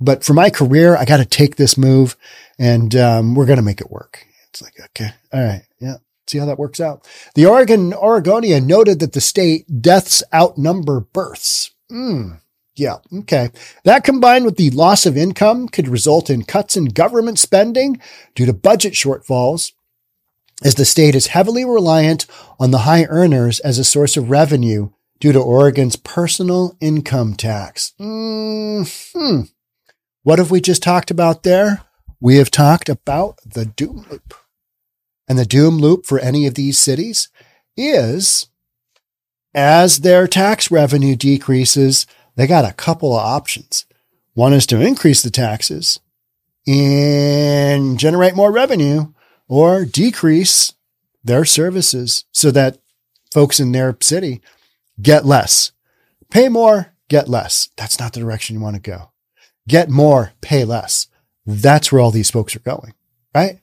but 0.00 0.24
for 0.24 0.32
my 0.32 0.48
career, 0.48 0.96
I 0.96 1.04
got 1.04 1.18
to 1.18 1.26
take 1.26 1.56
this 1.56 1.76
move 1.76 2.16
and, 2.58 2.96
um, 2.96 3.34
we're 3.34 3.44
going 3.44 3.58
to 3.58 3.62
make 3.62 3.82
it 3.82 3.90
work. 3.90 4.24
It's 4.48 4.62
like, 4.62 4.72
okay. 4.80 5.10
All 5.34 5.44
right. 5.44 5.64
Yeah 5.80 5.96
see 6.28 6.38
how 6.38 6.46
that 6.46 6.58
works 6.58 6.80
out. 6.80 7.06
The 7.34 7.44
Oregon 7.44 7.92
Oregonian 7.92 8.66
noted 8.66 9.00
that 9.00 9.12
the 9.12 9.20
state 9.20 9.82
deaths 9.82 10.22
outnumber 10.32 11.00
births. 11.00 11.72
Mm, 11.90 12.40
yeah. 12.74 12.96
Okay. 13.20 13.50
That 13.84 14.04
combined 14.04 14.44
with 14.44 14.56
the 14.56 14.70
loss 14.70 15.04
of 15.04 15.16
income 15.16 15.68
could 15.68 15.88
result 15.88 16.30
in 16.30 16.44
cuts 16.44 16.76
in 16.76 16.86
government 16.86 17.38
spending 17.38 18.00
due 18.34 18.46
to 18.46 18.52
budget 18.52 18.94
shortfalls 18.94 19.72
as 20.64 20.76
the 20.76 20.84
state 20.84 21.14
is 21.14 21.28
heavily 21.28 21.64
reliant 21.64 22.26
on 22.58 22.70
the 22.70 22.78
high 22.78 23.04
earners 23.04 23.60
as 23.60 23.78
a 23.78 23.84
source 23.84 24.16
of 24.16 24.30
revenue 24.30 24.90
due 25.20 25.32
to 25.32 25.40
Oregon's 25.40 25.96
personal 25.96 26.76
income 26.80 27.34
tax. 27.34 27.92
Hmm. 27.98 28.82
What 30.22 30.38
have 30.38 30.50
we 30.50 30.60
just 30.60 30.82
talked 30.82 31.10
about 31.10 31.42
there? 31.42 31.82
We 32.20 32.36
have 32.36 32.50
talked 32.50 32.88
about 32.88 33.38
the 33.44 33.66
doom 33.66 34.06
loop. 34.10 34.34
And 35.28 35.38
the 35.38 35.44
doom 35.44 35.78
loop 35.78 36.06
for 36.06 36.18
any 36.18 36.46
of 36.46 36.54
these 36.54 36.78
cities 36.78 37.28
is 37.76 38.48
as 39.54 40.00
their 40.00 40.26
tax 40.26 40.70
revenue 40.70 41.16
decreases, 41.16 42.06
they 42.36 42.46
got 42.46 42.64
a 42.64 42.74
couple 42.74 43.12
of 43.12 43.24
options. 43.24 43.86
One 44.34 44.52
is 44.52 44.66
to 44.66 44.80
increase 44.80 45.22
the 45.22 45.30
taxes 45.30 46.00
and 46.66 47.98
generate 47.98 48.34
more 48.34 48.52
revenue 48.52 49.12
or 49.48 49.84
decrease 49.84 50.72
their 51.24 51.44
services 51.44 52.24
so 52.32 52.50
that 52.50 52.78
folks 53.32 53.60
in 53.60 53.72
their 53.72 53.96
city 54.00 54.40
get 55.00 55.24
less, 55.24 55.72
pay 56.30 56.48
more, 56.48 56.94
get 57.08 57.28
less. 57.28 57.68
That's 57.76 57.98
not 57.98 58.12
the 58.12 58.20
direction 58.20 58.56
you 58.56 58.62
want 58.62 58.76
to 58.76 58.82
go. 58.82 59.10
Get 59.68 59.90
more, 59.90 60.32
pay 60.40 60.64
less. 60.64 61.06
That's 61.46 61.92
where 61.92 62.00
all 62.00 62.10
these 62.10 62.30
folks 62.30 62.56
are 62.56 62.60
going, 62.60 62.94
right? 63.34 63.60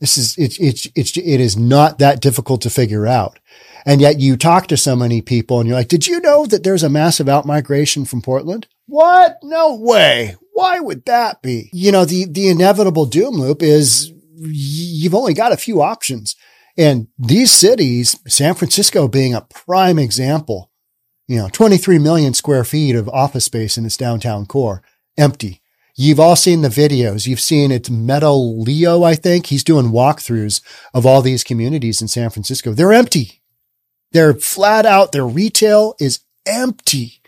This 0.00 0.16
is, 0.16 0.36
it's, 0.38 0.58
it's, 0.58 0.88
it's, 0.94 1.16
it 1.16 1.40
is 1.40 1.56
not 1.56 1.98
that 1.98 2.20
difficult 2.20 2.62
to 2.62 2.70
figure 2.70 3.06
out. 3.06 3.38
And 3.84 4.00
yet 4.00 4.20
you 4.20 4.36
talk 4.36 4.66
to 4.68 4.76
so 4.76 4.94
many 4.94 5.22
people 5.22 5.58
and 5.58 5.68
you're 5.68 5.78
like, 5.78 5.88
did 5.88 6.06
you 6.06 6.20
know 6.20 6.46
that 6.46 6.64
there's 6.64 6.82
a 6.82 6.90
massive 6.90 7.26
outmigration 7.26 8.08
from 8.08 8.22
Portland? 8.22 8.66
What? 8.86 9.38
No 9.42 9.76
way. 9.76 10.36
Why 10.52 10.80
would 10.80 11.04
that 11.06 11.42
be? 11.42 11.70
You 11.72 11.92
know, 11.92 12.04
the, 12.04 12.26
the 12.26 12.48
inevitable 12.48 13.06
doom 13.06 13.36
loop 13.36 13.62
is 13.62 14.12
you've 14.36 15.14
only 15.14 15.34
got 15.34 15.52
a 15.52 15.56
few 15.56 15.80
options. 15.80 16.36
And 16.76 17.08
these 17.18 17.50
cities, 17.50 18.18
San 18.26 18.54
Francisco 18.54 19.08
being 19.08 19.34
a 19.34 19.42
prime 19.42 19.98
example, 19.98 20.70
you 21.26 21.36
know, 21.36 21.48
23 21.48 21.98
million 21.98 22.34
square 22.34 22.64
feet 22.64 22.96
of 22.96 23.08
office 23.08 23.44
space 23.44 23.78
in 23.78 23.86
its 23.86 23.96
downtown 23.96 24.46
core, 24.46 24.82
empty. 25.16 25.60
You've 25.94 26.20
all 26.20 26.36
seen 26.36 26.62
the 26.62 26.68
videos. 26.68 27.26
You've 27.26 27.40
seen 27.40 27.70
it's 27.70 27.90
Meadow 27.90 28.34
Leo, 28.34 29.02
I 29.02 29.14
think. 29.14 29.46
He's 29.46 29.64
doing 29.64 29.92
walkthroughs 29.92 30.62
of 30.94 31.04
all 31.04 31.20
these 31.20 31.44
communities 31.44 32.00
in 32.00 32.08
San 32.08 32.30
Francisco. 32.30 32.72
They're 32.72 32.92
empty. 32.92 33.39
They're 34.12 34.34
flat 34.34 34.86
out. 34.86 35.12
Their 35.12 35.26
retail 35.26 35.94
is 35.98 36.20
empty. 36.46 37.20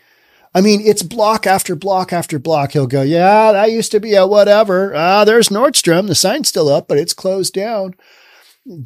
I 0.55 0.61
mean, 0.61 0.81
it's 0.81 1.01
block 1.01 1.47
after 1.47 1.75
block 1.75 2.13
after 2.13 2.37
block. 2.37 2.73
He'll 2.73 2.87
go, 2.87 3.01
yeah, 3.01 3.51
that 3.51 3.71
used 3.71 3.91
to 3.91 3.99
be 3.99 4.13
a 4.13 4.27
whatever. 4.27 4.93
Ah, 4.95 5.25
there's 5.25 5.49
Nordstrom. 5.49 6.07
The 6.07 6.15
sign's 6.15 6.49
still 6.49 6.69
up, 6.69 6.87
but 6.87 6.97
it's 6.99 7.13
closed 7.13 7.53
down. 7.53 7.95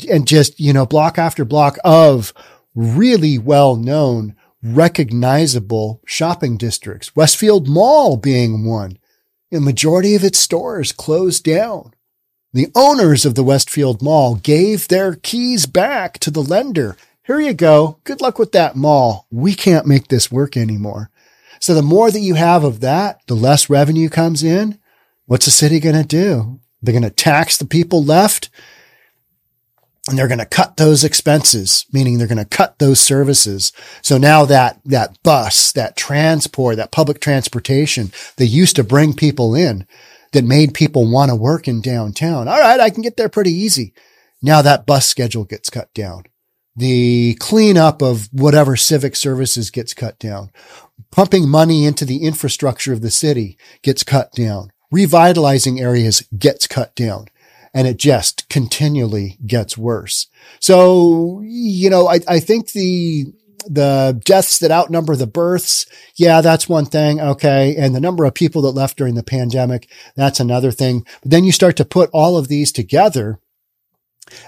And 0.10 0.28
just, 0.28 0.60
you 0.60 0.72
know, 0.74 0.86
block 0.86 1.18
after 1.18 1.44
block 1.44 1.78
of 1.84 2.34
really 2.74 3.38
well 3.38 3.76
known, 3.76 4.36
recognizable 4.64 6.02
shopping 6.06 6.58
districts. 6.58 7.16
Westfield 7.16 7.68
Mall 7.68 8.18
being 8.18 8.66
one. 8.66 8.98
The 9.52 9.60
majority 9.60 10.16
of 10.16 10.24
its 10.24 10.40
stores 10.40 10.92
closed 10.92 11.44
down. 11.44 11.94
The 12.54 12.70
owners 12.76 13.26
of 13.26 13.36
the 13.36 13.44
Westfield 13.44 14.02
Mall 14.02 14.36
gave 14.36 14.88
their 14.88 15.16
keys 15.16 15.66
back 15.66 16.18
to 16.20 16.32
the 16.32 16.42
lender. 16.42 16.98
Here 17.28 17.42
you 17.42 17.54
go. 17.54 18.00
Good 18.06 18.22
luck 18.22 18.40
with 18.40 18.54
that 18.54 18.78
mall. 18.78 19.28
We 19.30 19.54
can't 19.54 19.86
make 19.86 20.08
this 20.08 20.32
work 20.32 20.56
anymore. 20.56 21.12
So 21.60 21.74
the 21.74 21.82
more 21.82 22.10
that 22.10 22.22
you 22.22 22.36
have 22.36 22.64
of 22.64 22.80
that, 22.80 23.20
the 23.28 23.36
less 23.36 23.70
revenue 23.70 24.08
comes 24.08 24.44
in. 24.44 24.80
What's 25.26 25.44
the 25.44 25.52
city 25.52 25.82
going 25.82 26.02
to 26.02 26.08
do? 26.08 26.62
They're 26.82 26.94
going 26.94 27.04
to 27.04 27.10
tax 27.10 27.58
the 27.58 27.66
people 27.66 28.02
left 28.02 28.50
and 30.08 30.18
they're 30.18 30.30
going 30.30 30.38
to 30.38 30.46
cut 30.46 30.78
those 30.78 31.04
expenses, 31.04 31.86
meaning 31.92 32.18
they're 32.18 32.28
going 32.28 32.38
to 32.38 32.46
cut 32.46 32.80
those 32.80 33.02
services. 33.02 33.74
So 34.02 34.18
now 34.18 34.46
that, 34.46 34.80
that 34.86 35.22
bus, 35.22 35.74
that 35.74 35.98
transport, 35.98 36.78
that 36.78 36.94
public 36.94 37.20
transportation 37.20 38.14
that 38.38 38.46
used 38.46 38.78
to 38.78 38.86
bring 38.86 39.14
people 39.14 39.54
in, 39.54 39.86
that 40.32 40.46
made 40.46 40.74
people 40.74 41.12
want 41.12 41.28
to 41.30 41.36
work 41.36 41.68
in 41.68 41.82
downtown. 41.82 42.48
All 42.48 42.58
right. 42.58 42.80
I 42.80 42.90
can 42.90 43.02
get 43.02 43.18
there 43.18 43.28
pretty 43.28 43.52
easy. 43.52 43.94
Now 44.42 44.62
that 44.62 44.86
bus 44.86 45.06
schedule 45.06 45.44
gets 45.44 45.70
cut 45.70 45.94
down. 45.94 46.24
The 46.78 47.36
cleanup 47.40 48.02
of 48.02 48.30
whatever 48.32 48.76
civic 48.76 49.16
services 49.16 49.72
gets 49.72 49.94
cut 49.94 50.20
down 50.20 50.52
pumping 51.12 51.50
money 51.50 51.86
into 51.86 52.06
the 52.06 52.24
infrastructure 52.24 52.94
of 52.94 53.02
the 53.02 53.12
city 53.12 53.58
gets 53.82 54.04
cut 54.04 54.32
down. 54.34 54.72
Revitalizing 54.92 55.80
areas 55.80 56.28
gets 56.38 56.68
cut 56.68 56.96
down 56.96 57.28
and 57.74 57.88
it 57.88 57.98
just 57.98 58.48
continually 58.50 59.38
gets 59.46 59.78
worse. 59.78 60.28
So, 60.60 61.42
you 61.44 61.90
know, 61.90 62.08
I, 62.08 62.20
I 62.28 62.40
think 62.40 62.72
the, 62.72 63.26
the 63.66 64.20
deaths 64.24 64.60
that 64.60 64.72
outnumber 64.72 65.16
the 65.16 65.28
births. 65.28 65.86
Yeah, 66.16 66.42
that's 66.42 66.70
one 66.70 66.86
thing. 66.86 67.20
Okay. 67.20 67.76
And 67.76 67.94
the 67.94 68.00
number 68.00 68.24
of 68.24 68.34
people 68.34 68.62
that 68.62 68.72
left 68.72 68.98
during 68.98 69.16
the 69.16 69.24
pandemic. 69.24 69.90
That's 70.16 70.40
another 70.40 70.72
thing. 70.72 71.06
But 71.22 71.32
then 71.32 71.44
you 71.44 71.52
start 71.52 71.76
to 71.78 71.86
put 71.86 72.10
all 72.14 72.38
of 72.38 72.48
these 72.48 72.72
together 72.72 73.40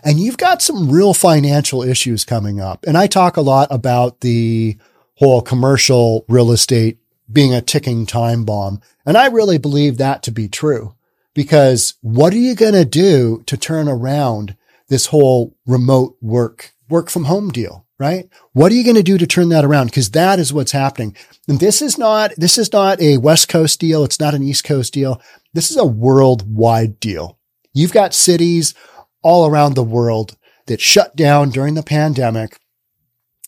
and 0.04 0.20
you've 0.20 0.38
got 0.38 0.62
some 0.62 0.92
real 0.92 1.14
financial 1.14 1.84
issues 1.84 2.26
coming 2.26 2.60
up. 2.60 2.86
And 2.86 2.98
I 2.98 3.08
talk 3.08 3.38
a 3.38 3.42
lot 3.42 3.68
about 3.72 4.22
the 4.22 4.78
whole 5.16 5.42
commercial 5.42 6.26
real 6.28 6.52
estate 6.52 6.98
being 7.32 7.54
a 7.54 7.62
ticking 7.62 8.06
time 8.06 8.46
bomb. 8.46 8.82
And 9.06 9.18
I 9.18 9.28
really 9.28 9.58
believe 9.58 9.98
that 9.98 10.24
to 10.24 10.32
be 10.32 10.48
true 10.48 10.96
because 11.34 11.96
what 12.02 12.34
are 12.34 12.38
you 12.38 12.56
going 12.56 12.74
to 12.74 12.86
do 12.86 13.44
to 13.46 13.58
turn 13.58 13.88
around 13.88 14.56
this 14.88 15.08
whole 15.08 15.56
remote 15.66 16.18
work, 16.22 16.74
work 16.90 17.10
from 17.10 17.26
home 17.26 17.50
deal? 17.50 17.86
Right? 17.98 18.30
What 18.54 18.72
are 18.72 18.76
you 18.76 18.86
going 18.86 18.96
to 18.96 19.04
do 19.04 19.18
to 19.18 19.28
turn 19.28 19.50
that 19.50 19.66
around? 19.66 19.88
Because 19.88 20.12
that 20.12 20.40
is 20.40 20.54
what's 20.54 20.72
happening. 20.72 21.18
And 21.50 21.60
this 21.60 21.82
is 21.82 21.98
not, 21.98 22.32
this 22.38 22.58
is 22.58 22.72
not 22.72 23.02
a 23.02 23.18
West 23.18 23.50
Coast 23.50 23.78
deal. 23.82 24.06
It's 24.06 24.22
not 24.22 24.34
an 24.34 24.42
East 24.42 24.64
Coast 24.64 24.94
deal. 24.94 25.22
This 25.54 25.70
is 25.70 25.76
a 25.76 25.86
worldwide 25.86 27.02
deal. 27.02 27.38
You've 27.74 27.92
got 27.92 28.14
cities 28.14 28.74
all 29.22 29.48
around 29.48 29.74
the 29.74 29.84
world 29.84 30.38
that 30.68 30.82
shut 30.82 31.16
down 31.16 31.50
during 31.50 31.74
the 31.74 31.84
pandemic 31.84 32.60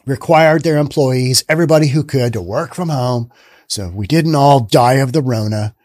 required 0.05 0.63
their 0.63 0.77
employees, 0.77 1.43
everybody 1.47 1.87
who 1.87 2.03
could, 2.03 2.33
to 2.33 2.41
work 2.41 2.73
from 2.73 2.89
home. 2.89 3.31
So 3.67 3.89
we 3.89 4.07
didn't 4.07 4.35
all 4.35 4.59
die 4.59 4.95
of 4.95 5.13
the 5.13 5.21
Rona. 5.21 5.75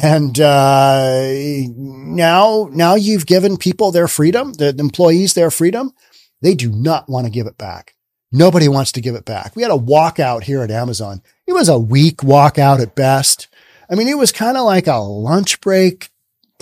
And 0.00 0.38
uh, 0.40 1.32
now, 1.76 2.68
now 2.72 2.94
you've 2.94 3.26
given 3.26 3.56
people 3.56 3.90
their 3.90 4.08
freedom, 4.08 4.52
the 4.54 4.74
employees 4.78 5.34
their 5.34 5.50
freedom. 5.50 5.92
They 6.40 6.54
do 6.54 6.70
not 6.70 7.08
want 7.08 7.26
to 7.26 7.32
give 7.32 7.46
it 7.46 7.58
back. 7.58 7.94
Nobody 8.30 8.68
wants 8.68 8.92
to 8.92 9.02
give 9.02 9.14
it 9.14 9.26
back. 9.26 9.54
We 9.54 9.62
had 9.62 9.70
a 9.70 9.74
walkout 9.74 10.44
here 10.44 10.62
at 10.62 10.70
Amazon. 10.70 11.20
It 11.46 11.52
was 11.52 11.68
a 11.68 11.78
weak 11.78 12.18
walkout 12.18 12.80
at 12.80 12.94
best. 12.94 13.48
I 13.90 13.94
mean, 13.94 14.08
it 14.08 14.16
was 14.16 14.32
kind 14.32 14.56
of 14.56 14.64
like 14.64 14.86
a 14.86 14.96
lunch 14.96 15.60
break 15.60 16.11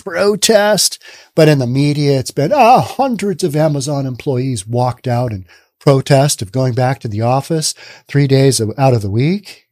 protest, 0.03 1.03
but 1.35 1.49
in 1.49 1.59
the 1.59 1.67
media, 1.67 2.19
it's 2.19 2.31
been 2.31 2.53
oh, 2.53 2.81
hundreds 2.81 3.45
of 3.45 3.57
Amazon 3.57 4.07
employees 4.07 4.67
walked 4.67 5.07
out 5.07 5.33
and 5.33 5.47
protest 5.79 6.43
of 6.43 6.53
going 6.53 6.75
back 6.75 7.01
to 7.01 7.09
the 7.09 7.23
office 7.23 7.75
three 8.09 8.27
days 8.27 8.61
out 8.61 8.95
of 8.95 9.03
the 9.03 9.11
week. 9.11 9.67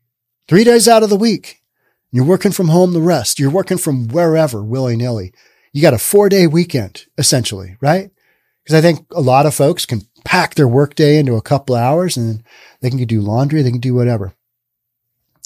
Three 0.49 0.65
days 0.65 0.89
out 0.89 1.03
of 1.03 1.11
the 1.11 1.17
week. 1.17 1.61
You're 2.11 2.25
working 2.25 2.53
from 2.53 2.69
home 2.69 2.95
the 2.95 3.03
rest. 3.03 3.39
You're 3.39 3.51
working 3.51 3.79
from 3.79 4.09
wherever 4.09 4.65
willy 4.65 4.97
nilly. 4.97 5.33
You 5.73 5.83
got 5.83 5.95
a 5.95 5.99
four 5.99 6.29
day 6.29 6.47
weekend, 6.47 7.05
essentially, 7.19 7.77
right? 7.81 8.11
Because 8.65 8.79
I 8.79 8.81
think 8.81 9.07
a 9.13 9.21
lot 9.21 9.47
of 9.47 9.55
folks 9.55 9.85
can 9.85 10.03
pack 10.25 10.55
their 10.55 10.69
workday 10.69 11.19
into 11.19 11.37
a 11.37 11.43
couple 11.43 11.75
hours 11.75 12.17
and 12.17 12.43
they 12.81 12.91
can 12.91 12.99
do 13.05 13.21
laundry. 13.21 13.63
They 13.63 13.71
can 13.71 13.81
do 13.81 13.95
whatever. 13.95 14.35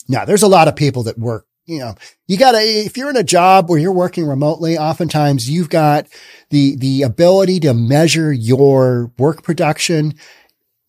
Now, 0.09 0.25
there's 0.25 0.43
a 0.43 0.49
lot 0.49 0.69
of 0.69 0.77
people 0.77 1.03
that 1.05 1.19
work 1.19 1.47
you 1.64 1.78
know, 1.78 1.95
you 2.26 2.37
gotta, 2.37 2.59
if 2.61 2.97
you're 2.97 3.11
in 3.11 3.16
a 3.16 3.23
job 3.23 3.69
where 3.69 3.78
you're 3.78 3.92
working 3.92 4.26
remotely, 4.26 4.76
oftentimes 4.76 5.49
you've 5.49 5.71
got 5.71 6.07
the, 6.50 6.76
the 6.76 7.02
ability 7.02 7.61
to 7.61 7.75
measure 7.75 8.33
your 8.33 9.12
work 9.19 9.42
production 9.42 10.14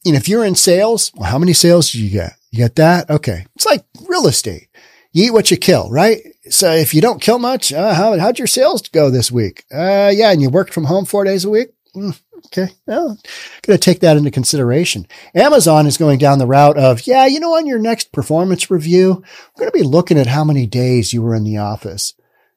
and 0.06 0.16
if 0.16 0.28
you're 0.28 0.44
in 0.44 0.56
sales, 0.56 1.12
well, 1.16 1.30
how 1.30 1.40
many 1.40 1.54
sales 1.54 1.92
do 1.92 2.04
you 2.04 2.10
get? 2.10 2.34
You 2.52 2.58
get 2.60 2.76
that? 2.76 3.10
Okay. 3.10 3.46
It's 3.56 3.66
like 3.66 3.86
real 4.08 4.28
estate. 4.28 4.68
You 5.14 5.26
eat 5.26 5.32
what 5.32 5.52
you 5.52 5.58
kill, 5.58 5.90
right? 5.90 6.22
So 6.50 6.72
if 6.74 6.94
you 6.94 7.02
don't 7.02 7.22
kill 7.22 7.40
much, 7.40 7.72
uh, 7.72 7.94
how, 7.94 8.18
how'd 8.20 8.40
your 8.40 8.48
sales 8.48 8.82
go 8.90 9.10
this 9.10 9.32
week? 9.32 9.64
Uh, 9.74 10.12
yeah. 10.14 10.32
And 10.32 10.42
you 10.42 10.50
worked 10.50 10.74
from 10.74 10.86
home 10.86 11.06
four 11.06 11.24
days 11.24 11.46
a 11.46 11.50
week. 11.50 11.70
Mm, 11.96 12.20
okay. 12.48 12.70
Well, 12.88 13.18
going 13.62 13.78
to 13.78 13.84
take 13.84 14.00
that 14.00 14.18
into 14.18 14.32
consideration. 14.32 15.08
Amazon 15.36 15.86
is 15.86 15.98
going 15.98 16.20
down 16.20 16.40
the 16.40 16.48
route 16.48 16.78
of, 16.78 17.06
yeah, 17.06 17.26
you 17.26 17.40
know, 17.40 17.56
on 17.56 17.68
your 17.68 17.80
next 17.80 18.12
performance 18.12 18.72
review, 18.72 19.24
we're 19.56 19.60
going 19.60 19.72
to 19.72 19.78
be 19.78 19.84
looking 19.84 20.18
at 20.18 20.28
how 20.28 20.44
many 20.44 20.66
days 20.66 21.14
you 21.14 21.22
were 21.22 21.36
in 21.36 21.44
the 21.44 21.58
office. 21.58 22.14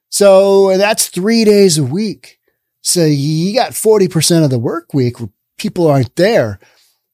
So 0.09 0.76
that's 0.78 1.09
three 1.09 1.45
days 1.45 1.76
a 1.76 1.85
week. 1.85 2.38
So 2.81 3.05
you 3.05 3.55
got 3.55 3.73
40% 3.73 4.45
of 4.45 4.50
the 4.50 4.59
work 4.59 4.95
week 4.95 5.16
people 5.59 5.87
aren't 5.87 6.16
there 6.16 6.61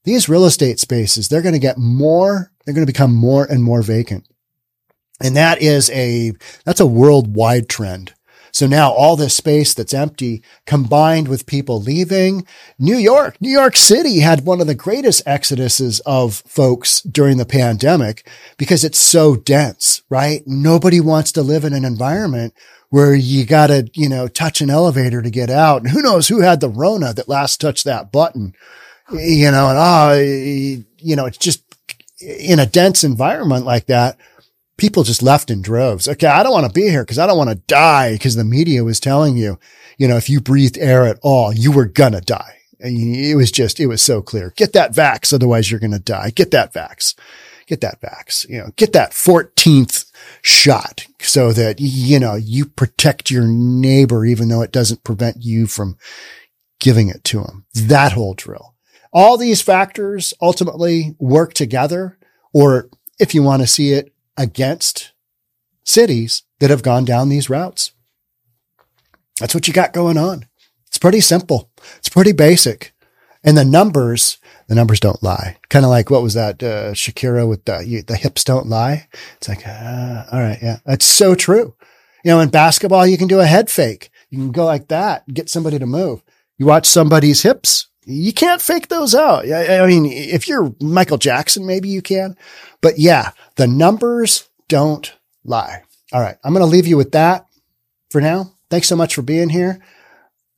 these 0.05 0.29
real 0.29 0.45
estate 0.45 0.81
spaces, 0.81 1.29
they're 1.29 1.43
going 1.43 1.55
to 1.55 1.61
get 1.61 1.79
more, 1.79 2.51
they're 2.65 2.75
going 2.75 2.87
to 2.87 2.93
become 2.93 3.15
more 3.15 3.45
and 3.45 3.63
more 3.63 3.83
vacant. 3.83 4.27
And 5.21 5.37
that 5.37 5.63
is 5.63 5.91
a, 5.91 6.33
that's 6.65 6.81
a 6.81 6.87
worldwide 6.87 7.69
trend. 7.69 8.13
So 8.53 8.67
now 8.67 8.93
all 8.93 9.17
this 9.17 9.35
space 9.35 9.75
that's 9.75 9.95
empty 9.95 10.43
combined 10.67 11.27
with 11.27 11.47
people 11.47 11.81
leaving 11.81 12.47
New 12.79 12.97
York, 12.97 13.41
New 13.41 13.51
York 13.51 13.77
City 13.77 14.21
had 14.21 14.45
one 14.45 14.61
of 14.61 14.67
the 14.67 14.75
greatest 14.75 15.25
exoduses 15.25 16.01
of 16.07 16.43
folks 16.47 17.01
during 17.01 17.39
the 17.39 17.47
pandemic 17.47 18.29
because 18.59 18.85
it's 18.85 18.99
so 18.99 19.35
dense, 19.35 20.03
right? 20.09 20.43
Nobody 20.47 21.01
wants 21.01 21.33
to 21.33 21.43
live 21.43 21.65
in 21.65 21.73
an 21.73 21.85
environment 21.85 22.55
where 22.91 23.15
you 23.15 23.47
got 23.47 23.69
to, 23.69 23.91
you 23.95 24.09
know, 24.09 24.29
touch 24.29 24.61
an 24.61 24.69
elevator 24.69 25.23
to 25.23 25.31
get 25.31 25.49
out. 25.49 25.81
And 25.81 25.91
who 25.91 26.03
knows 26.03 26.29
who 26.29 26.43
had 26.43 26.61
the 26.61 26.69
Rona 26.69 27.15
that 27.15 27.29
last 27.29 27.61
touched 27.61 27.85
that 27.85 28.13
button 28.13 28.55
you 29.13 29.51
know, 29.51 29.69
and 29.69 29.79
oh, 29.79 30.85
you 30.99 31.17
know, 31.17 31.27
it's 31.27 31.39
just 31.39 31.63
in 32.21 32.59
a 32.59 32.67
dense 32.67 33.05
environment 33.05 33.65
like 33.65 33.87
that. 33.87 34.19
People 34.83 35.05
just 35.05 35.23
left 35.23 35.49
in 35.49 35.63
droves. 35.63 36.09
Okay. 36.09 36.27
I 36.27 36.43
don't 36.43 36.53
want 36.53 36.67
to 36.67 36.73
be 36.73 36.89
here 36.89 37.05
because 37.05 37.19
I 37.19 37.27
don't 37.29 37.39
want 37.39 37.51
to 37.51 37.63
die 37.69 38.15
because 38.15 38.35
the 38.35 38.43
media 38.43 38.83
was 38.83 38.99
telling 38.99 39.37
you, 39.37 39.61
you 39.97 40.09
know, 40.09 40.17
if 40.17 40.29
you 40.29 40.41
breathed 40.41 40.77
air 40.77 41.07
at 41.07 41.21
all, 41.23 41.53
you 41.53 41.71
were 41.71 41.85
going 41.85 42.15
to 42.15 42.21
die. 42.21 42.57
And 42.81 42.99
it 42.99 43.37
was 43.37 43.53
just, 43.53 43.79
it 43.79 43.87
was 43.87 44.03
so 44.03 44.23
clear. 44.23 44.53
Get 44.57 44.73
that 44.73 44.93
vax. 44.93 45.33
Otherwise 45.33 45.71
you're 45.71 45.79
going 45.79 45.93
to 45.93 46.01
die. 46.01 46.31
Get 46.31 46.51
that 46.51 46.75
vax. 46.75 47.15
get 47.67 47.81
that 47.81 48.01
vax, 48.01 48.49
you 48.49 48.59
know, 48.59 48.69
get 48.77 48.93
that 48.93 49.13
14th 49.13 50.11
shot 50.43 51.07
so 51.21 51.53
that, 51.53 51.77
you 51.81 52.19
know, 52.21 52.35
you 52.35 52.67
protect 52.67 53.31
your 53.31 53.47
neighbor, 53.47 54.25
even 54.25 54.49
though 54.49 54.63
it 54.63 54.73
doesn't 54.73 55.05
prevent 55.05 55.39
you 55.41 55.67
from 55.67 55.97
giving 56.81 57.09
it 57.09 57.25
to 57.25 57.41
him. 57.41 57.65
That 57.75 58.13
whole 58.13 58.35
drill. 58.35 58.75
All 59.13 59.37
these 59.37 59.63
factors 59.63 60.35
ultimately 60.41 61.15
work 61.19 61.55
together, 61.55 62.19
or 62.53 62.89
if 63.19 63.35
you 63.35 63.43
want 63.43 63.63
to 63.63 63.69
see 63.69 63.93
it 63.93 64.13
against 64.37 65.13
cities 65.85 66.43
that 66.61 66.71
have 66.71 66.83
gone 66.83 67.05
down 67.05 67.29
these 67.29 67.51
routes. 67.51 67.93
That's 69.41 69.55
what 69.55 69.67
you 69.67 69.75
got 69.75 69.93
going 69.93 70.17
on. 70.17 70.47
It's 70.87 70.99
pretty 70.99 71.21
simple. 71.21 71.71
It's 71.99 72.09
pretty 72.09 72.33
basic. 72.33 72.93
And 73.45 73.57
the 73.57 73.65
numbers, 73.65 74.39
the 74.69 74.75
numbers 74.75 75.01
don't 75.01 75.23
lie. 75.23 75.57
Kind 75.69 75.85
of 75.85 75.91
like 75.91 76.11
what 76.11 76.23
was 76.23 76.35
that 76.35 76.63
uh, 76.63 76.93
Shakira 76.93 77.49
with 77.49 77.65
the 77.65 77.81
you, 77.81 78.03
the 78.03 78.17
hips 78.17 78.45
don't 78.45 78.69
lie. 78.69 79.09
It's 79.37 79.49
like, 79.49 79.67
uh, 79.67 80.25
all 80.31 80.41
right, 80.41 80.59
yeah, 80.63 80.79
that's 80.85 81.05
so 81.05 81.35
true. 81.35 81.75
You 82.25 82.31
know, 82.31 82.41
in 82.41 82.51
basketball, 82.51 83.07
you 83.07 83.19
can 83.19 83.27
do 83.27 83.41
a 83.41 83.47
head 83.47 83.69
fake. 83.69 84.11
You 84.31 84.39
can 84.39 84.53
go 84.53 84.65
like 84.65 84.89
that, 84.89 85.27
get 85.33 85.51
somebody 85.51 85.79
to 85.79 85.87
move. 85.87 86.23
You 86.57 86.67
watch 86.67 86.87
somebody's 86.87 87.43
hips, 87.43 87.89
you 88.05 88.33
can't 88.33 88.61
fake 88.61 88.89
those 88.89 89.15
out. 89.15 89.51
I, 89.51 89.87
mean, 89.87 90.07
if 90.07 90.49
you're 90.49 90.75
Michael 90.81 91.19
Jackson, 91.19 91.67
maybe 91.67 91.89
you 91.89 92.03
can, 92.03 92.37
but 92.81 92.99
yeah, 92.99 93.31
the 93.57 93.67
numbers 93.67 94.49
don't 94.69 95.13
lie. 95.45 95.83
All 96.13 96.21
right, 96.21 96.37
I'm 96.45 96.53
going 96.53 96.65
to 96.65 96.71
leave 96.71 96.87
you 96.87 96.97
with 96.97 97.13
that 97.13 97.47
for 98.11 98.21
now. 98.21 98.53
Thanks 98.71 98.89
so 98.89 98.97
much 98.97 99.15
for 99.15 99.23
being 99.23 99.49
here. 99.49 99.81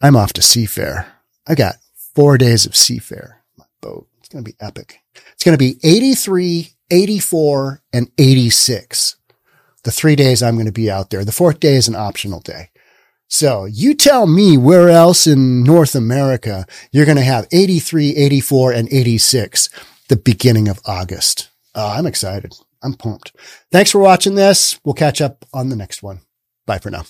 I'm 0.00 0.16
off 0.16 0.32
to 0.34 0.40
Seafair. 0.40 1.06
I 1.46 1.54
got 1.54 1.76
four 2.14 2.38
days 2.38 2.66
of 2.66 2.72
Seafair. 2.72 3.36
My 3.56 3.64
boat. 3.80 4.08
It's 4.18 4.28
going 4.28 4.44
to 4.44 4.50
be 4.50 4.56
epic. 4.60 5.00
It's 5.32 5.44
going 5.44 5.56
to 5.56 5.58
be 5.58 5.78
83, 5.82 6.72
84, 6.90 7.82
and 7.92 8.10
86. 8.18 9.16
The 9.82 9.90
three 9.90 10.16
days 10.16 10.42
I'm 10.42 10.54
going 10.54 10.66
to 10.66 10.72
be 10.72 10.90
out 10.90 11.10
there. 11.10 11.24
The 11.24 11.32
fourth 11.32 11.60
day 11.60 11.74
is 11.74 11.88
an 11.88 11.94
optional 11.94 12.40
day. 12.40 12.70
So 13.34 13.64
you 13.64 13.94
tell 13.94 14.28
me 14.28 14.56
where 14.56 14.88
else 14.88 15.26
in 15.26 15.64
North 15.64 15.96
America 15.96 16.66
you're 16.92 17.04
going 17.04 17.16
to 17.16 17.24
have 17.24 17.48
83, 17.50 18.14
84, 18.14 18.72
and 18.72 18.88
86 18.92 19.70
the 20.08 20.14
beginning 20.14 20.68
of 20.68 20.78
August. 20.86 21.50
Uh, 21.74 21.96
I'm 21.98 22.06
excited. 22.06 22.54
I'm 22.80 22.94
pumped. 22.94 23.34
Thanks 23.72 23.90
for 23.90 23.98
watching 23.98 24.36
this. 24.36 24.78
We'll 24.84 24.94
catch 24.94 25.20
up 25.20 25.44
on 25.52 25.68
the 25.68 25.74
next 25.74 26.00
one. 26.00 26.20
Bye 26.64 26.78
for 26.78 26.92
now. 26.92 27.06